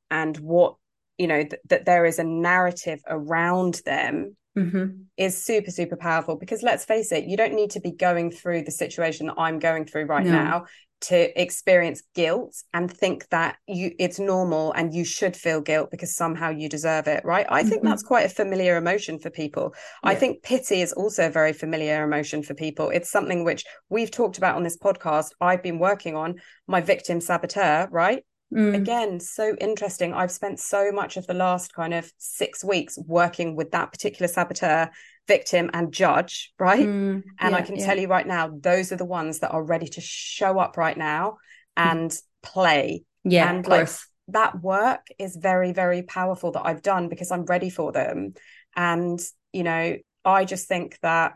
[0.09, 0.75] and what
[1.17, 5.03] you know th- that there is a narrative around them mm-hmm.
[5.17, 8.63] is super super powerful because let's face it you don't need to be going through
[8.63, 10.31] the situation that i'm going through right no.
[10.31, 10.65] now
[11.01, 16.15] to experience guilt and think that you it's normal and you should feel guilt because
[16.15, 17.69] somehow you deserve it right i mm-hmm.
[17.69, 20.11] think that's quite a familiar emotion for people yeah.
[20.11, 24.11] i think pity is also a very familiar emotion for people it's something which we've
[24.11, 26.35] talked about on this podcast i've been working on
[26.67, 28.75] my victim saboteur right Mm.
[28.75, 30.13] Again, so interesting.
[30.13, 34.27] I've spent so much of the last kind of six weeks working with that particular
[34.27, 34.89] saboteur,
[35.27, 36.85] victim, and judge, right?
[36.85, 37.23] Mm.
[37.39, 37.85] And yeah, I can yeah.
[37.85, 40.97] tell you right now, those are the ones that are ready to show up right
[40.97, 41.37] now
[41.77, 43.03] and play.
[43.23, 43.89] Yeah, and like
[44.29, 48.33] that work is very, very powerful that I've done because I'm ready for them.
[48.75, 49.19] And,
[49.53, 51.35] you know, I just think that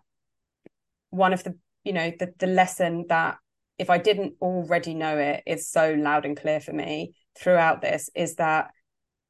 [1.09, 3.37] one of the, you know, the the lesson that
[3.77, 8.09] if I didn't already know it, it's so loud and clear for me throughout this
[8.15, 8.71] is that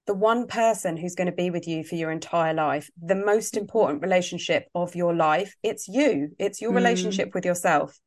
[0.05, 3.53] the one person who's going to be with you for your entire life, the most
[3.53, 3.61] mm-hmm.
[3.61, 6.29] important relationship of your life, it's you.
[6.37, 6.75] It's your mm.
[6.75, 7.99] relationship with yourself.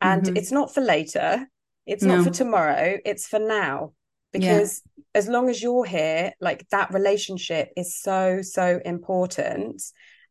[0.00, 0.36] And mm-hmm.
[0.36, 1.46] it's not for later.
[1.86, 2.16] It's no.
[2.16, 2.96] not for tomorrow.
[3.04, 3.92] It's for now.
[4.32, 5.02] Because yeah.
[5.14, 9.82] as long as you're here, like that relationship is so, so important.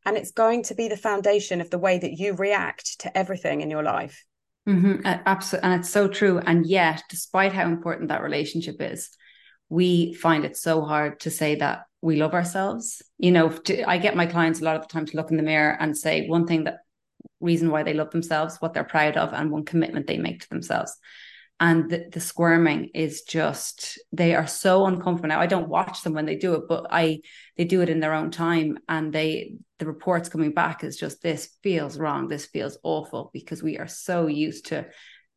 [0.05, 3.61] And it's going to be the foundation of the way that you react to everything
[3.61, 4.25] in your life.
[4.67, 5.01] Mm-hmm.
[5.05, 5.69] Absolutely.
[5.69, 6.39] And it's so true.
[6.39, 9.09] And yet, despite how important that relationship is,
[9.69, 13.01] we find it so hard to say that we love ourselves.
[13.17, 15.37] You know, to, I get my clients a lot of the time to look in
[15.37, 16.79] the mirror and say one thing that
[17.39, 20.49] reason why they love themselves, what they're proud of, and one commitment they make to
[20.49, 20.95] themselves
[21.59, 25.29] and the, the, squirming is just they are so uncomfortable.
[25.29, 27.21] Now i don't watch them when they do it but i
[27.57, 28.77] they do it in their own time.
[28.89, 32.27] And they the reports coming back is just this feels wrong.
[32.27, 34.87] This feels awful because we are so used to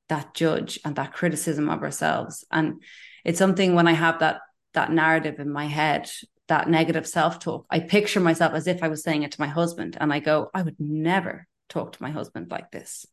[0.09, 2.44] that judge and that criticism of ourselves.
[2.50, 2.83] And
[3.24, 4.40] it's something when i have that
[4.74, 6.11] that narrative in my head
[6.48, 9.96] that negative self-talk i picture myself as if i was saying it to my husband.
[10.00, 13.07] And i go i would never talk to my husband like this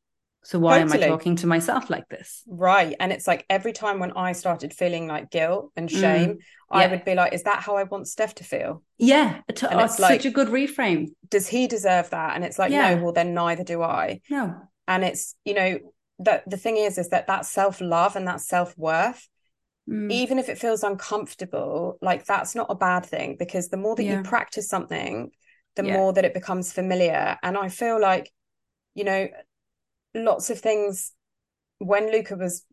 [0.45, 1.03] so why totally.
[1.03, 2.43] am I talking to myself like this?
[2.47, 2.95] Right.
[2.99, 5.99] And it's like every time when I started feeling like guilt and mm.
[5.99, 6.38] shame, mm.
[6.71, 6.77] yeah.
[6.77, 8.84] I would be like, is that how I want Steph to feel?
[8.99, 9.41] Yeah.
[9.49, 11.08] oh, it's like, such a good reframe.
[11.29, 12.36] Does he deserve that?
[12.36, 12.93] And it's like, yeah.
[12.93, 14.21] no, well, then neither do I.
[14.29, 14.55] No.
[14.88, 15.79] And it's, you know,
[16.19, 19.27] that the thing is, is that that self love and that self worth,
[19.89, 20.12] mm.
[20.12, 24.03] even if it feels uncomfortable, like that's not a bad thing because the more that
[24.03, 24.17] yeah.
[24.17, 25.31] you practice something,
[25.75, 27.36] the more that it becomes familiar.
[27.41, 28.31] And I feel like,
[28.93, 29.27] you know,
[30.15, 31.12] lots of things
[31.80, 32.63] when Luca was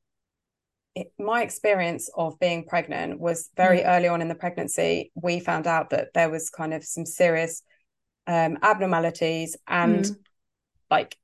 [0.94, 3.88] it, my experience of being pregnant was very mm.
[3.88, 7.62] early on in the pregnancy we found out that there was kind of some serious
[8.26, 10.16] um, abnormalities and mm.
[10.90, 11.16] like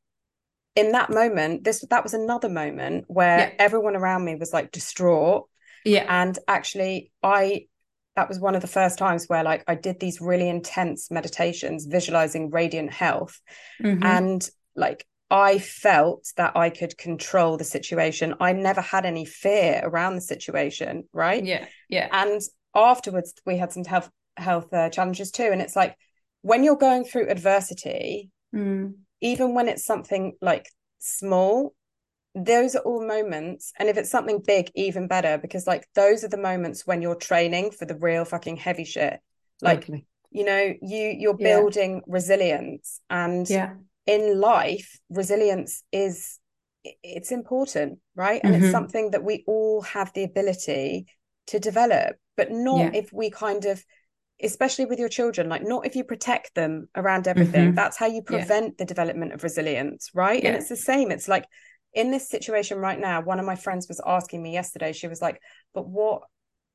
[0.74, 3.52] in that moment this that was another moment where yeah.
[3.59, 5.48] everyone around me was like distraught
[5.85, 7.66] yeah and actually i
[8.16, 11.85] that was one of the first times where like i did these really intense meditations
[11.85, 13.40] visualizing radiant health
[13.83, 14.02] mm-hmm.
[14.02, 18.34] and like I felt that I could control the situation.
[18.40, 21.44] I never had any fear around the situation, right?
[21.44, 22.08] Yeah, yeah.
[22.10, 22.40] And
[22.74, 25.50] afterwards, we had some health health uh, challenges too.
[25.52, 25.96] And it's like
[26.42, 28.94] when you're going through adversity, mm.
[29.20, 31.74] even when it's something like small,
[32.34, 33.72] those are all moments.
[33.78, 37.16] And if it's something big, even better, because like those are the moments when you're
[37.16, 39.20] training for the real fucking heavy shit.
[39.60, 40.06] Like, totally.
[40.30, 42.00] you know, you you're building yeah.
[42.06, 43.74] resilience and yeah
[44.08, 46.40] in life resilience is
[47.02, 48.64] it's important right and mm-hmm.
[48.64, 51.06] it's something that we all have the ability
[51.46, 52.90] to develop but not yeah.
[52.94, 53.84] if we kind of
[54.42, 57.74] especially with your children like not if you protect them around everything mm-hmm.
[57.74, 58.74] that's how you prevent yeah.
[58.78, 60.48] the development of resilience right yeah.
[60.48, 61.44] and it's the same it's like
[61.92, 65.20] in this situation right now one of my friends was asking me yesterday she was
[65.20, 65.38] like
[65.74, 66.22] but what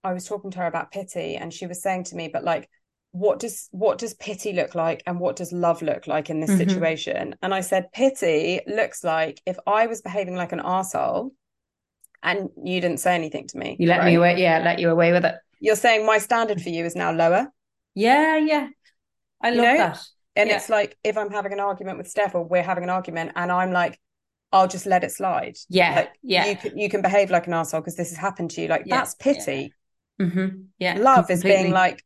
[0.03, 2.69] i was talking to her about pity and she was saying to me but like
[3.13, 6.49] what does what does pity look like and what does love look like in this
[6.49, 6.67] mm-hmm.
[6.67, 11.31] situation and i said pity looks like if i was behaving like an asshole
[12.23, 14.07] and you didn't say anything to me you let right?
[14.07, 16.95] me away yeah let you away with it you're saying my standard for you is
[16.95, 17.47] now lower
[17.93, 18.67] yeah yeah
[19.43, 19.77] i love you know?
[19.77, 19.99] that
[20.35, 20.55] and yeah.
[20.55, 23.51] it's like if i'm having an argument with steph or we're having an argument and
[23.51, 23.99] i'm like
[24.51, 25.57] I'll just let it slide.
[25.67, 25.95] Yeah.
[25.95, 26.45] Like, yeah.
[26.45, 28.67] You can you can behave like an asshole because this has happened to you.
[28.67, 29.73] Like Yeah, that's pity.
[30.19, 30.25] yeah.
[30.27, 30.47] Mm-hmm.
[30.77, 30.97] Yeah.
[30.99, 32.03] Love is being like,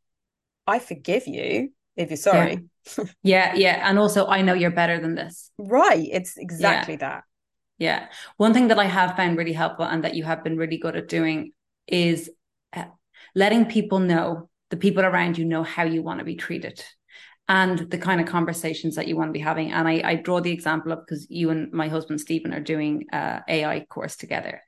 [0.68, 2.64] I forgive you if you're sorry.
[3.22, 3.88] Yeah, yeah.
[3.88, 5.50] And also I know you're better than this.
[5.58, 6.08] Right.
[6.10, 7.24] It's exactly that.
[7.78, 8.08] Yeah.
[8.36, 10.96] One thing that I have found really helpful and that you have been really good
[10.96, 11.52] at doing
[11.86, 12.30] is
[12.72, 12.84] uh,
[13.34, 16.84] letting people know, the people around you know how you want to be treated
[17.48, 19.72] and the kind of conversations that you want to be having.
[19.72, 23.06] And I, I draw the example up because you and my husband Stephen are doing
[23.12, 24.60] a AI course together.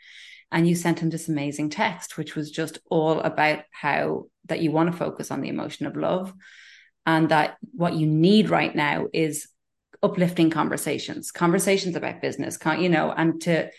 [0.53, 4.71] And you sent him this amazing text, which was just all about how that you
[4.71, 6.33] want to focus on the emotion of love
[7.07, 9.49] and that what you need right now is
[10.03, 13.71] uplifting conversations, conversations about business, you know, and to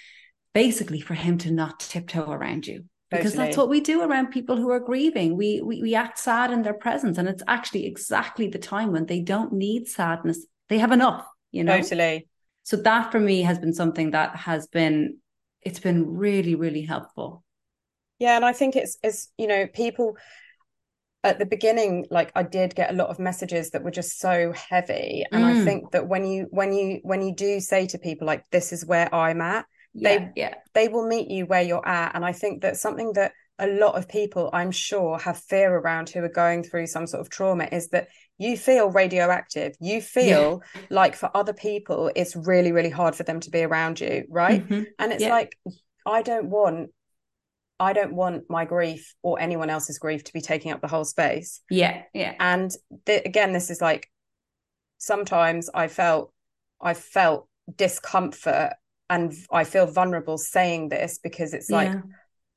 [0.53, 3.45] basically for him to not tiptoe around you because Totally.
[3.45, 5.35] that's what we do around people who are grieving.
[5.35, 9.05] We, we we act sad in their presence, and it's actually exactly the time when
[9.05, 10.45] they don't need sadness.
[10.69, 11.81] They have enough, you know.
[11.81, 12.27] Totally.
[12.63, 15.17] So that for me has been something that has been
[15.61, 17.43] it's been really really helpful.
[18.19, 20.17] Yeah, and I think it's it's you know people
[21.23, 24.53] at the beginning like I did get a lot of messages that were just so
[24.53, 25.63] heavy and I Mm.
[25.63, 28.85] think that when you when you when you do say to people like this is
[28.85, 32.31] where I'm at Yeah, They- yeah, they will meet you where you're at and I
[32.31, 36.27] think that something that a lot of people I'm sure have fear around who are
[36.29, 38.07] going through some sort of trauma is that
[38.37, 43.39] you feel radioactive you feel like for other people it's really really hard for them
[43.39, 44.87] to be around you right Mhm.
[44.99, 45.29] and it's Yeah.
[45.29, 45.55] like
[46.07, 46.89] i don't want
[47.79, 51.05] i don't want my grief or anyone else's grief to be taking up the whole
[51.05, 52.71] space yeah, yeah, and
[53.05, 54.09] th- again this is like
[54.97, 56.33] sometimes i felt
[56.81, 58.73] i felt discomfort
[59.09, 62.01] and i feel vulnerable saying this because it's like yeah.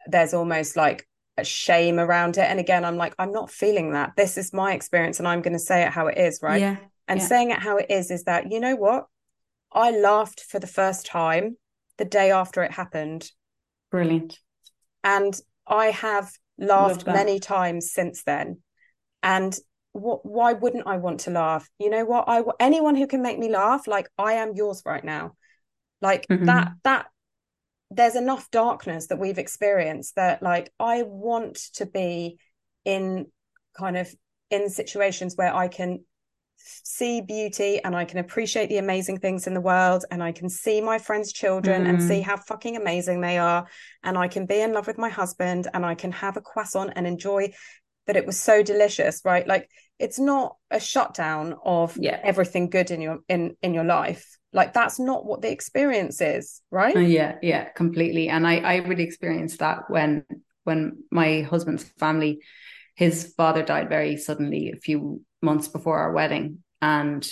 [0.06, 4.12] There's almost like a shame around it and again i'm like i'm not feeling that
[4.16, 6.76] this is my experience and i'm going to say it how it is right yeah.
[7.08, 7.26] and yeah.
[7.26, 9.06] saying it how it is is that you know what
[9.72, 11.56] i laughed for the first time
[11.98, 13.30] the day after it happened
[13.90, 14.38] Brilliant.
[15.02, 18.58] and I have laughed many times since then.
[19.22, 19.56] And
[19.92, 20.26] what?
[20.26, 21.68] Why wouldn't I want to laugh?
[21.78, 22.24] You know what?
[22.26, 25.32] I anyone who can make me laugh, like I am yours right now.
[26.00, 26.46] Like Mhm.
[26.46, 26.72] that.
[26.84, 27.06] That
[27.90, 32.38] there's enough darkness that we've experienced that, like, I want to be
[32.84, 33.26] in
[33.76, 34.12] kind of
[34.50, 36.04] in situations where I can
[36.56, 40.48] see beauty and I can appreciate the amazing things in the world and I can
[40.48, 42.08] see my friends' children and Mm.
[42.08, 43.66] see how fucking amazing they are
[44.02, 46.92] and I can be in love with my husband and I can have a croissant
[46.96, 47.52] and enjoy
[48.06, 49.46] that it was so delicious, right?
[49.46, 49.68] Like
[49.98, 52.18] it's not a shutdown of Yeah.
[52.22, 54.38] everything good in your in in your life.
[54.54, 56.96] Like that's not what the experience is, right?
[56.96, 58.28] Uh, yeah, yeah, completely.
[58.28, 60.24] And I, I really experienced that when
[60.62, 62.40] when my husband's family,
[62.94, 67.30] his father died very suddenly a few months before our wedding, and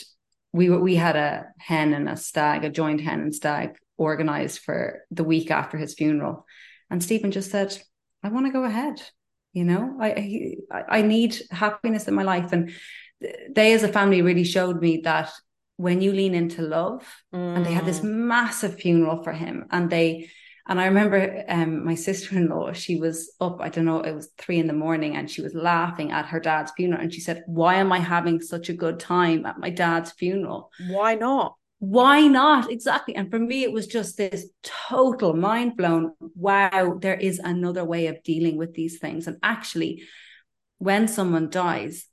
[0.52, 4.58] we were we had a hen and a stag, a joint hen and stag, organized
[4.58, 6.44] for the week after his funeral,
[6.90, 7.80] and Stephen just said,
[8.24, 9.00] "I want to go ahead."
[9.52, 12.72] You know, I I I need happiness in my life, and
[13.54, 15.30] they as a family really showed me that
[15.76, 18.26] when you lean into love and they had this Mm.
[18.26, 20.28] massive funeral for him and they
[20.68, 24.58] and i remember um my sister-in-law she was up i don't know it was three
[24.58, 27.74] in the morning and she was laughing at her dad's funeral and she said why
[27.76, 31.56] am i having such a good time at my dad's funeral Why not?
[31.80, 37.16] why not exactly and for me it was just this total mind blown wow there
[37.18, 40.02] is another way of dealing with these things and actually
[40.78, 42.06] when someone dies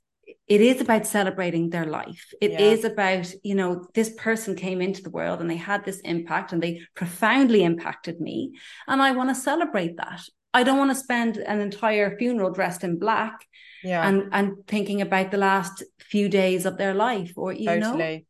[0.46, 2.32] it is about celebrating their life.
[2.40, 2.90] It is Yeah.
[2.90, 6.62] about you know this person came into the world and they had this impact and
[6.62, 8.52] they profoundly impacted me.
[8.86, 10.22] And i want to celebrate that.
[10.52, 13.46] I don't want to spend an entire funeral dressed in black
[13.84, 18.20] Yeah, and and thinking about the last few days of their life or you know?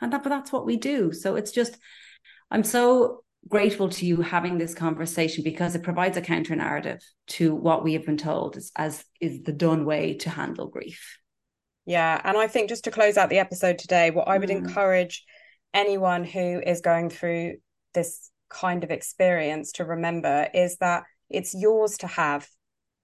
[0.00, 1.12] And that but that's what we do.
[1.12, 1.78] So it's just
[2.50, 7.54] i'm so grateful to you having this conversation because it provides a counter narrative to
[7.54, 11.18] what we have been told as is the done way to handle grief
[11.84, 14.58] Yeah, and I think just to close out the episode today, what I would Mm.
[14.66, 15.24] encourage
[15.74, 17.56] anyone who is going through
[17.94, 22.48] this kind of experience to remember is that it's yours to have.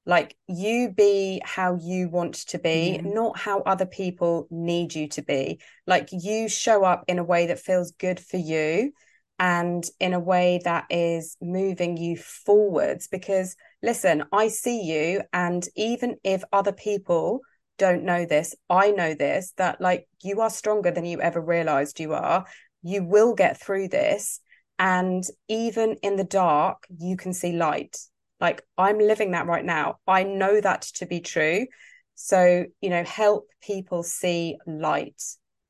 [0.07, 3.11] Like you be how you want to be, Yeah.
[3.11, 5.61] not how other people need you to be.
[5.87, 8.93] Like you show up in a way that feels good for you
[9.39, 13.09] and in a way that is moving you forwards.
[13.09, 17.41] Because listen, I see you, and even if other people
[17.79, 22.01] don't know this, I know this that like you are stronger than you ever realized
[22.01, 22.45] you are.
[22.83, 24.41] You will get through this.
[24.79, 27.97] And even in the dark, you can see light.
[28.41, 29.97] Like I'm living that right now.
[30.07, 31.67] I know that to be true.
[32.15, 35.23] So, you know, help people see light,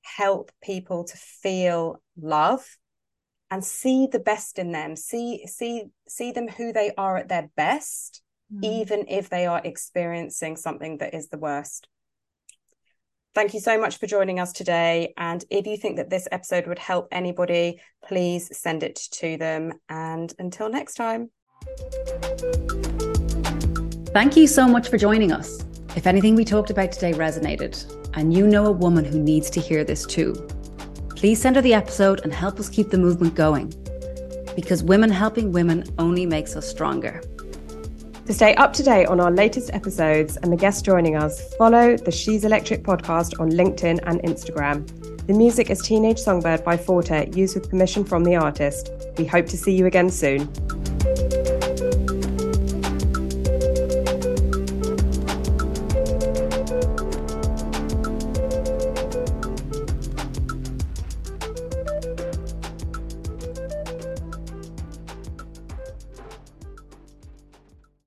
[0.02, 2.66] help people to feel love.
[3.50, 7.48] and see the best in them see see see them who they are at their
[7.56, 8.62] best mm.
[8.62, 11.88] even if they are experiencing something that is the worst
[13.38, 15.14] Thank you so much for joining us today.
[15.16, 19.74] And if you think that this episode would help anybody, please send it to them.
[19.88, 21.30] And until next time.
[24.06, 25.64] Thank you so much for joining us.
[25.94, 27.76] If anything we talked about today resonated,
[28.14, 30.32] and you know a woman who needs to hear this too,
[31.10, 33.72] please send her the episode and help us keep the movement going.
[34.56, 37.22] Because women helping women only makes us stronger.
[38.28, 41.96] To stay up to date on our latest episodes and the guests joining us, follow
[41.96, 44.86] the She's Electric podcast on LinkedIn and Instagram.
[45.26, 48.90] The music is Teenage Songbird by Forte, used with permission from the artist.
[49.16, 50.40] We hope to see you again soon.